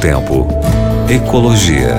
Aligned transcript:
Tempo. 0.00 0.46
Ecologia. 1.12 1.94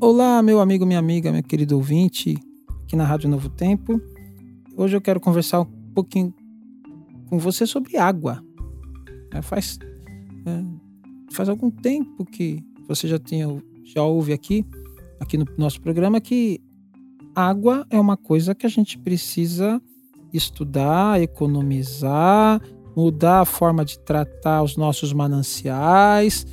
Olá, 0.00 0.42
meu 0.42 0.60
amigo, 0.60 0.84
minha 0.84 0.98
amiga, 0.98 1.30
meu 1.30 1.42
querido 1.44 1.76
ouvinte, 1.76 2.36
aqui 2.82 2.96
na 2.96 3.04
Rádio 3.04 3.30
Novo 3.30 3.48
Tempo. 3.48 4.00
Hoje 4.76 4.96
eu 4.96 5.00
quero 5.00 5.20
conversar 5.20 5.60
um 5.60 5.66
pouquinho 5.94 6.34
com 7.30 7.38
você 7.38 7.64
sobre 7.64 7.96
água. 7.96 8.44
É, 9.32 9.40
faz, 9.40 9.78
é, 10.44 10.64
faz 11.32 11.48
algum 11.48 11.70
tempo 11.70 12.24
que 12.24 12.58
você 12.88 13.06
já, 13.06 13.20
tinha, 13.20 13.46
já 13.84 14.02
ouve 14.02 14.32
aqui, 14.32 14.66
aqui 15.20 15.38
no 15.38 15.46
nosso 15.56 15.80
programa, 15.80 16.20
que 16.20 16.60
água 17.36 17.86
é 17.88 18.00
uma 18.00 18.16
coisa 18.16 18.52
que 18.52 18.66
a 18.66 18.70
gente 18.70 18.98
precisa 18.98 19.80
estudar, 20.32 21.22
economizar, 21.22 22.60
mudar 22.96 23.40
a 23.40 23.44
forma 23.44 23.84
de 23.84 23.98
tratar 23.98 24.62
os 24.62 24.76
nossos 24.76 25.12
mananciais, 25.12 26.46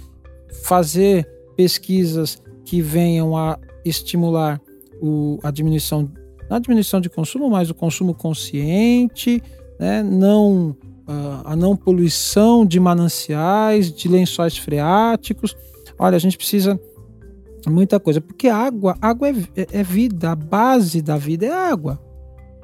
fazer 0.64 1.28
pesquisas 1.56 2.42
que 2.66 2.82
venham 2.82 3.38
a 3.38 3.60
estimular 3.86 4.62
o, 5.02 5.40
a 5.44 5.52
diminuição, 5.52 6.10
não 6.50 6.58
a 6.58 6.60
diminuição 6.60 7.02
de 7.02 7.10
consumo, 7.10 7.50
mas 7.50 7.70
o 7.70 7.76
consumo 7.76 8.14
consciente, 8.14 9.42
né? 9.80 10.04
não, 10.04 10.76
a, 11.08 11.54
a 11.54 11.56
não 11.56 11.76
poluição 11.76 12.66
de 12.66 12.80
mananciais, 12.80 13.92
de 13.92 14.08
lençóis 14.08 14.58
freáticos. 14.58 15.56
Olha, 15.98 16.16
a 16.16 16.20
gente 16.20 16.38
precisa 16.38 16.80
muita 17.68 18.00
coisa, 18.00 18.20
porque 18.20 18.48
água, 18.48 18.98
água 19.02 19.30
é, 19.30 19.34
é, 19.56 19.68
é 19.80 19.84
vida, 19.84 20.32
a 20.32 20.36
base 20.36 21.02
da 21.02 21.18
vida 21.18 21.46
é 21.46 21.52
água. 21.52 22.00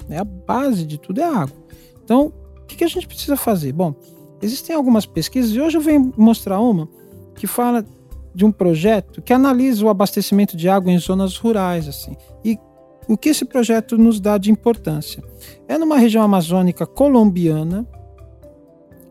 Né? 0.08 0.20
A 0.20 0.24
base 0.24 0.86
de 0.86 0.98
tudo 0.98 1.22
é 1.22 1.26
água. 1.26 1.56
Então, 2.04 2.34
o 2.74 2.78
que, 2.78 2.84
a 2.84 2.88
gente 2.88 3.08
precisa 3.08 3.38
fazer? 3.38 3.72
Bom, 3.72 3.96
existem 4.42 4.76
algumas 4.76 5.06
pesquisas 5.06 5.52
e 5.52 5.62
hoje 5.62 5.78
eu 5.78 5.82
venho 5.82 6.14
mostrar 6.18 6.60
uma 6.60 6.88
que 7.36 7.48
fala 7.48 7.86
de 8.36 8.46
um 8.46 8.52
projeto 8.52 9.22
que 9.22 9.34
analisa 9.34 9.86
o 9.86 9.90
abastecimento 9.90 10.56
de 10.58 10.68
água 10.68 10.92
em 10.92 11.00
zonas 11.00 11.38
rurais, 11.38 11.88
assim. 11.88 12.16
E 12.44 12.60
o 13.08 13.18
que 13.18 13.30
esse 13.30 13.46
projeto 13.46 13.98
nos 13.98 14.20
dá 14.20 14.38
de 14.38 14.52
importância? 14.52 15.24
É 15.68 15.78
numa 15.78 15.98
região 15.98 16.24
amazônica 16.24 16.86
colombiana. 16.86 17.88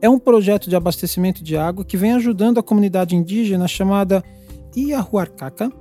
É 0.00 0.08
um 0.08 0.18
projeto 0.18 0.68
de 0.68 0.76
abastecimento 0.76 1.42
de 1.42 1.56
água 1.56 1.84
que 1.84 1.96
vem 1.96 2.12
ajudando 2.12 2.58
a 2.58 2.62
comunidade 2.62 3.16
indígena 3.16 3.66
chamada 3.66 4.22
Iahuarcaca 4.76 5.72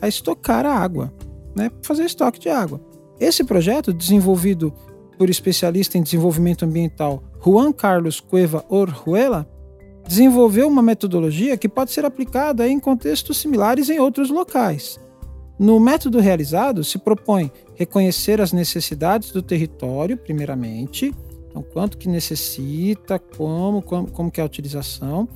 a 0.00 0.06
estocar 0.06 0.66
a 0.66 0.74
água, 0.74 1.12
né, 1.56 1.70
fazer 1.82 2.04
estoque 2.04 2.38
de 2.38 2.50
água. 2.50 2.80
Esse 3.18 3.42
projeto, 3.42 3.92
desenvolvido 3.92 4.74
por 5.22 5.30
especialista 5.30 5.96
em 5.96 6.02
desenvolvimento 6.02 6.64
ambiental 6.64 7.22
Juan 7.40 7.72
Carlos 7.72 8.18
Cueva 8.18 8.64
Orjuela, 8.68 9.48
desenvolveu 10.04 10.66
uma 10.66 10.82
metodologia 10.82 11.56
que 11.56 11.68
pode 11.68 11.92
ser 11.92 12.04
aplicada 12.04 12.66
em 12.66 12.80
contextos 12.80 13.36
similares 13.36 13.88
em 13.88 14.00
outros 14.00 14.30
locais. 14.30 14.98
No 15.56 15.78
método 15.78 16.18
realizado, 16.18 16.82
se 16.82 16.98
propõe 16.98 17.52
reconhecer 17.76 18.40
as 18.40 18.52
necessidades 18.52 19.30
do 19.30 19.40
território, 19.40 20.16
primeiramente, 20.16 21.14
então 21.48 21.62
quanto 21.62 21.98
que 21.98 22.08
necessita, 22.08 23.16
como, 23.20 23.80
como, 23.80 24.10
como 24.10 24.28
que 24.28 24.40
é 24.40 24.42
a 24.42 24.46
utilização, 24.46 25.28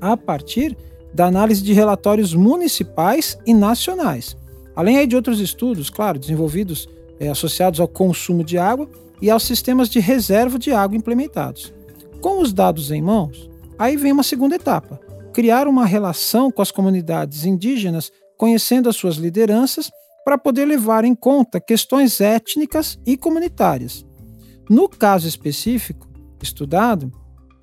a 0.00 0.16
partir 0.16 0.78
da 1.12 1.26
análise 1.26 1.64
de 1.64 1.72
relatórios 1.72 2.32
municipais 2.32 3.36
e 3.44 3.52
nacionais, 3.52 4.36
além 4.76 5.04
de 5.08 5.16
outros 5.16 5.40
estudos, 5.40 5.90
claro, 5.90 6.16
desenvolvidos 6.16 6.88
é, 7.18 7.28
associados 7.28 7.80
ao 7.80 7.88
consumo 7.88 8.44
de 8.44 8.58
água 8.58 8.88
e 9.20 9.30
aos 9.30 9.42
sistemas 9.42 9.88
de 9.88 10.00
reserva 10.00 10.58
de 10.58 10.72
água 10.72 10.96
implementados. 10.96 11.72
Com 12.20 12.40
os 12.40 12.52
dados 12.52 12.90
em 12.90 13.02
mãos, 13.02 13.48
aí 13.78 13.96
vem 13.96 14.12
uma 14.12 14.22
segunda 14.22 14.54
etapa: 14.54 15.00
criar 15.32 15.68
uma 15.68 15.86
relação 15.86 16.50
com 16.50 16.62
as 16.62 16.70
comunidades 16.70 17.44
indígenas, 17.44 18.10
conhecendo 18.36 18.88
as 18.88 18.96
suas 18.96 19.16
lideranças, 19.16 19.90
para 20.24 20.38
poder 20.38 20.64
levar 20.64 21.04
em 21.04 21.14
conta 21.14 21.60
questões 21.60 22.20
étnicas 22.20 22.98
e 23.06 23.16
comunitárias. 23.16 24.04
No 24.68 24.88
caso 24.88 25.26
específico 25.26 26.06
estudado, 26.42 27.10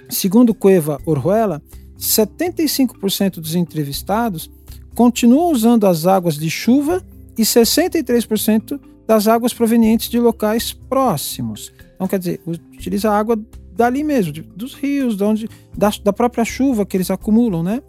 segundo 0.10 0.54
Cueva 0.54 0.98
Orjuela, 1.06 1.62
75% 1.98 3.36
dos 3.36 3.56
entrevistados 3.56 4.50
continuam 4.96 5.52
usando 5.52 5.86
as 5.86 6.08
águas 6.08 6.36
de 6.36 6.50
chuva 6.50 7.06
e 7.38 7.44
63% 7.44 8.80
das 9.08 9.28
águas 9.28 9.54
provenientes 9.54 10.10
de 10.10 10.20
locais 10.20 10.74
próximos. 10.74 11.72
Então, 11.96 12.08
quer 12.08 12.20
dizer, 12.20 12.42
utiliza 12.46 13.10
a 13.10 13.18
água 13.18 13.40
dali 13.72 14.04
mesmo, 14.04 14.32
dos 14.56 14.74
rios, 14.74 15.18
de 15.18 15.24
onde, 15.24 15.50
da, 15.78 15.92
da 16.04 16.14
própria 16.14 16.46
chuva 16.46 16.86
que 16.86 16.96
eles 16.96 17.12
acumulam, 17.12 17.62
né? 17.62 17.82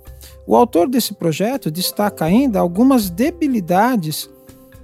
O 0.47 0.57
autor 0.57 0.89
desse 0.89 1.15
projeto 1.15 1.71
destaca 1.71 2.25
ainda 2.25 2.59
algumas 2.59 3.09
debilidades 3.09 4.29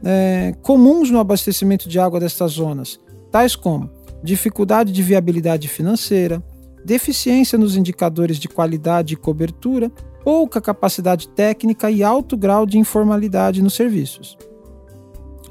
é, 0.04 0.54
comuns 0.62 1.10
no 1.10 1.18
abastecimento 1.18 1.88
de 1.88 1.98
água 1.98 2.20
destas 2.20 2.52
zonas, 2.52 3.00
tais 3.30 3.56
como 3.56 3.90
dificuldade 4.22 4.92
de 4.92 5.02
viabilidade 5.02 5.66
financeira, 5.66 6.42
deficiência 6.84 7.58
nos 7.58 7.76
indicadores 7.76 8.38
de 8.38 8.48
qualidade 8.48 9.14
e 9.14 9.16
cobertura, 9.16 9.90
pouca 10.24 10.60
capacidade 10.60 11.28
técnica 11.28 11.90
e 11.90 12.02
alto 12.02 12.36
grau 12.36 12.64
de 12.64 12.78
informalidade 12.78 13.62
nos 13.62 13.74
serviços. 13.74 14.38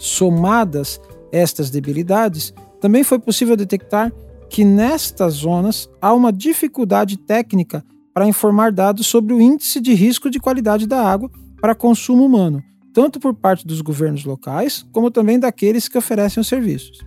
Somadas 0.02 1.00
estas 1.32 1.70
debilidades, 1.70 2.52
também 2.80 3.04
foi 3.04 3.20
possível 3.20 3.56
detectar 3.56 4.12
que 4.50 4.66
nestas 4.66 5.36
zonas 5.36 5.88
há 6.02 6.12
uma 6.12 6.34
dificuldade 6.34 7.18
técnica 7.18 7.86
para 8.12 8.28
informar 8.28 8.72
dados 8.72 9.06
sobre 9.06 9.32
o 9.32 9.40
índice 9.40 9.80
de 9.80 9.94
risco 9.94 10.28
de 10.28 10.40
qualidade 10.40 10.88
da 10.88 11.00
água 11.00 11.30
para 11.62 11.76
consumo 11.76 12.26
humano, 12.26 12.64
tanto 12.92 13.20
por 13.20 13.36
parte 13.36 13.66
dos 13.68 13.80
governos 13.80 14.26
locais, 14.26 14.84
como 14.92 15.12
também 15.12 15.40
daqueles 15.40 15.88
que 15.88 16.00
oferecem 16.00 16.42
os 16.42 16.48
serviços. 16.48 16.98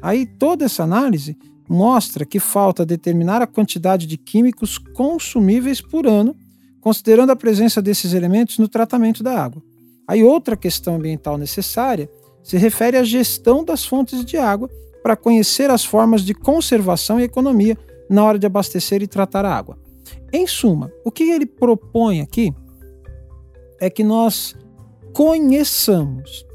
Aí 0.00 0.24
toda 0.24 0.66
essa 0.66 0.84
análise 0.84 1.36
mostra 1.68 2.24
que 2.24 2.38
falta 2.38 2.86
determinar 2.86 3.42
a 3.42 3.46
quantidade 3.48 4.06
de 4.06 4.16
químicos 4.16 4.78
consumíveis 4.78 5.80
por 5.80 6.06
ano, 6.06 6.32
considerando 6.80 7.30
a 7.30 7.36
presença 7.36 7.82
desses 7.82 8.12
elementos 8.12 8.56
no 8.56 8.68
tratamento 8.68 9.24
da 9.24 9.36
água. 9.36 9.60
Aí 10.06 10.22
outra 10.22 10.56
questão 10.56 10.94
ambiental 10.94 11.36
necessária 11.36 12.08
se 12.46 12.56
refere 12.56 12.96
à 12.96 13.02
gestão 13.02 13.64
das 13.64 13.84
fontes 13.84 14.24
de 14.24 14.36
água 14.36 14.70
para 15.02 15.16
conhecer 15.16 15.68
as 15.68 15.84
formas 15.84 16.22
de 16.22 16.32
conservação 16.32 17.18
e 17.18 17.24
economia 17.24 17.76
na 18.08 18.22
hora 18.22 18.38
de 18.38 18.46
abastecer 18.46 19.02
e 19.02 19.08
tratar 19.08 19.44
a 19.44 19.52
água. 19.52 19.76
Em 20.32 20.46
suma, 20.46 20.92
o 21.04 21.10
que 21.10 21.24
ele 21.24 21.44
propõe 21.44 22.20
aqui 22.20 22.54
é 23.80 23.90
que 23.90 24.04
nós 24.04 24.54
conheçamos 25.12 26.46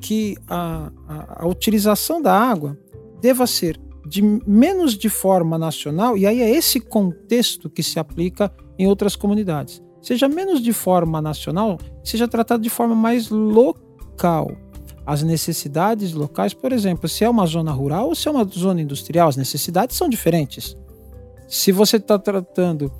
que 0.00 0.34
a, 0.48 0.90
a, 1.06 1.42
a 1.44 1.46
utilização 1.46 2.22
da 2.22 2.32
água 2.32 2.78
deva 3.20 3.46
ser 3.46 3.78
de 4.08 4.22
menos 4.22 4.96
de 4.96 5.10
forma 5.10 5.58
nacional, 5.58 6.16
e 6.16 6.26
aí 6.26 6.40
é 6.40 6.48
esse 6.48 6.80
contexto 6.80 7.68
que 7.68 7.82
se 7.82 7.98
aplica 7.98 8.50
em 8.78 8.86
outras 8.86 9.14
comunidades. 9.14 9.82
Seja 10.00 10.26
menos 10.26 10.62
de 10.62 10.72
forma 10.72 11.20
nacional, 11.20 11.76
seja 12.02 12.26
tratado 12.26 12.62
de 12.62 12.70
forma 12.70 12.94
mais 12.94 13.28
local 13.28 14.56
as 15.06 15.22
necessidades 15.22 16.12
locais, 16.12 16.52
por 16.52 16.72
exemplo, 16.72 17.08
se 17.08 17.24
é 17.24 17.30
uma 17.30 17.46
zona 17.46 17.70
rural 17.70 18.08
ou 18.08 18.14
se 18.14 18.26
é 18.26 18.30
uma 18.30 18.44
zona 18.44 18.82
industrial, 18.82 19.28
as 19.28 19.36
necessidades 19.36 19.96
são 19.96 20.08
diferentes. 20.08 20.76
Se 21.46 21.70
você 21.70 21.96
está 21.96 22.18
tratando 22.18 22.90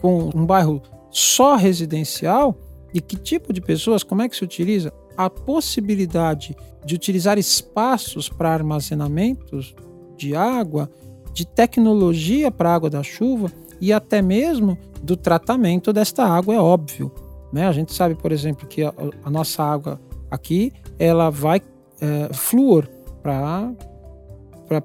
com 0.00 0.30
um 0.32 0.46
bairro 0.46 0.80
só 1.10 1.56
residencial, 1.56 2.56
e 2.94 3.00
que 3.00 3.16
tipo 3.16 3.52
de 3.52 3.60
pessoas, 3.60 4.02
como 4.02 4.22
é 4.22 4.28
que 4.28 4.36
se 4.36 4.44
utiliza? 4.44 4.92
A 5.16 5.28
possibilidade 5.28 6.56
de 6.84 6.94
utilizar 6.94 7.36
espaços 7.36 8.28
para 8.28 8.52
armazenamentos 8.52 9.74
de 10.16 10.34
água, 10.34 10.88
de 11.34 11.44
tecnologia 11.44 12.50
para 12.50 12.72
água 12.72 12.88
da 12.88 13.02
chuva 13.02 13.50
e 13.80 13.92
até 13.92 14.22
mesmo 14.22 14.78
do 15.02 15.16
tratamento 15.16 15.92
desta 15.92 16.24
água, 16.24 16.54
é 16.54 16.58
óbvio. 16.58 17.12
Né? 17.52 17.66
A 17.66 17.72
gente 17.72 17.92
sabe, 17.92 18.14
por 18.14 18.32
exemplo, 18.32 18.66
que 18.66 18.82
a, 18.82 18.94
a 19.24 19.30
nossa 19.30 19.62
água 19.62 20.00
aqui 20.30 20.72
ela 20.98 21.30
vai 21.30 21.60
é, 22.00 22.32
flúor 22.32 22.88
para 23.22 24.80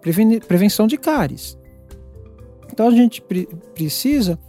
prevenção 0.47 0.87
de 0.87 0.97
cáries. 0.97 1.57
Então 2.71 2.87
a 2.87 2.91
gente 2.91 3.21
pre 3.21 3.47
precisa 3.73 4.39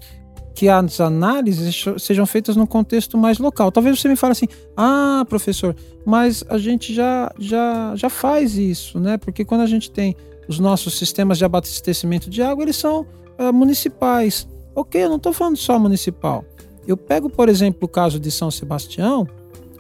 que 0.55 0.69
as 0.69 1.01
análises 1.01 1.85
sejam 1.99 2.27
feitas 2.27 2.57
num 2.57 2.67
contexto 2.67 3.17
mais 3.17 3.39
local. 3.39 3.73
Talvez 3.73 3.99
você 3.99 4.09
me 4.09 4.17
fale 4.17 4.33
assim: 4.33 4.47
"Ah, 4.77 5.25
professor, 5.29 5.75
mas 6.05 6.45
a 6.49 6.59
gente 6.59 6.95
já 6.95 7.33
já 7.39 7.95
já 7.97 8.09
faz 8.09 8.57
isso, 8.57 9.01
né? 9.01 9.17
Porque 9.17 9.45
quando 9.45 9.63
a 9.63 9.67
gente 9.67 9.91
tem 9.91 10.15
os 10.49 10.59
nossos 10.59 10.99
sistemas 10.99 11.39
de 11.39 11.45
abastecimento 11.45 12.29
de 12.29 12.43
água, 12.43 12.65
eles 12.65 12.77
são 12.77 13.07
é, 13.39 13.51
municipais. 13.51 14.49
Ok, 14.75 15.03
eu 15.03 15.09
não 15.09 15.17
estou 15.17 15.33
falando 15.33 15.57
só 15.57 15.79
municipal. 15.79 16.45
Eu 16.87 16.97
pego, 16.97 17.31
por 17.31 17.49
exemplo, 17.49 17.81
o 17.85 17.89
caso 17.89 18.19
de 18.19 18.31
São 18.31 18.51
Sebastião, 18.51 19.27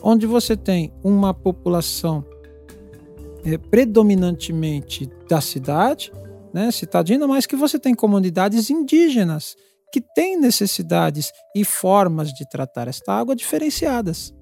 onde 0.02 0.26
você 0.26 0.56
tem 0.56 0.92
uma 1.02 1.32
população 1.32 2.24
é, 3.44 3.56
predominantemente 3.56 5.08
da 5.28 5.40
cidade, 5.40 6.12
né, 6.52 6.70
citadina, 6.70 7.26
mas 7.26 7.46
que 7.46 7.56
você 7.56 7.78
tem 7.78 7.94
comunidades 7.94 8.68
indígenas 8.70 9.56
que 9.92 10.00
tem 10.00 10.38
necessidades 10.38 11.32
e 11.54 11.64
formas 11.64 12.32
de 12.32 12.48
tratar 12.48 12.88
esta 12.88 13.12
água 13.12 13.36
diferenciadas. 13.36 14.34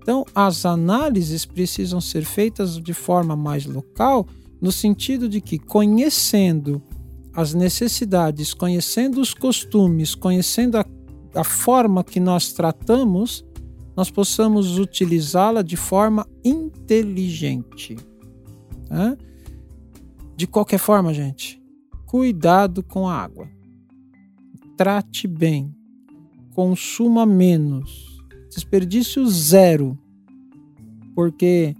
Então, 0.00 0.24
as 0.34 0.64
análises 0.64 1.44
precisam 1.44 2.00
ser 2.00 2.24
feitas 2.24 2.80
de 2.80 2.94
forma 2.94 3.36
mais 3.36 3.66
local, 3.66 4.26
no 4.60 4.70
sentido 4.70 5.28
de 5.28 5.40
que, 5.40 5.58
conhecendo 5.58 6.82
as 7.34 7.54
necessidades, 7.54 8.52
conhecendo 8.52 9.20
os 9.20 9.32
costumes, 9.32 10.14
conhecendo 10.14 10.78
a, 10.78 10.84
a 11.34 11.44
forma 11.44 12.04
que 12.04 12.20
nós 12.20 12.52
tratamos, 12.52 13.44
nós 13.96 14.10
possamos 14.10 14.78
utilizá-la 14.78 15.62
de 15.62 15.76
forma 15.76 16.26
inteligente. 16.44 17.96
Né? 18.88 19.16
De 20.36 20.46
qualquer 20.46 20.78
forma, 20.78 21.12
gente, 21.12 21.62
cuidado 22.06 22.82
com 22.82 23.08
a 23.08 23.14
água. 23.14 23.48
Trate 24.76 25.28
bem, 25.28 25.74
consuma 26.54 27.26
menos, 27.26 28.18
desperdício 28.48 29.26
zero, 29.26 29.98
porque 31.14 31.74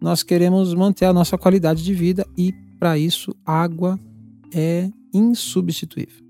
nós 0.00 0.22
queremos 0.22 0.74
manter 0.74 1.04
a 1.04 1.12
nossa 1.12 1.36
qualidade 1.36 1.84
de 1.84 1.92
vida 1.92 2.26
e, 2.36 2.52
para 2.78 2.96
isso, 2.96 3.34
água 3.44 3.98
é 4.54 4.90
insubstituível. 5.12 6.24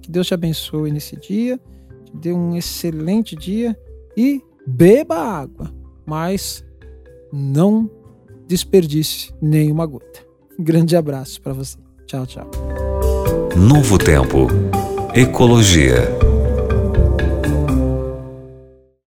Que 0.00 0.10
Deus 0.10 0.28
te 0.28 0.34
abençoe 0.34 0.92
nesse 0.92 1.16
dia, 1.16 1.60
te 2.04 2.16
dê 2.16 2.32
um 2.32 2.56
excelente 2.56 3.34
dia 3.34 3.76
e 4.18 4.42
beba 4.66 5.14
água, 5.14 5.72
mas 6.04 6.64
não 7.32 7.88
desperdice 8.48 9.32
nenhuma 9.40 9.86
gota. 9.86 10.26
grande 10.58 10.96
abraço 10.96 11.40
para 11.40 11.52
você. 11.52 11.78
Tchau, 12.04 12.26
tchau. 12.26 12.50
Novo 13.56 13.96
Tempo. 13.96 14.48
Ecologia. 15.14 16.17